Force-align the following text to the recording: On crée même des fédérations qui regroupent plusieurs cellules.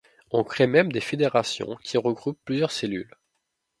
On 0.31 0.43
crée 0.43 0.65
même 0.65 0.91
des 0.91 0.99
fédérations 0.99 1.75
qui 1.83 1.95
regroupent 1.99 2.41
plusieurs 2.43 2.71
cellules. 2.71 3.13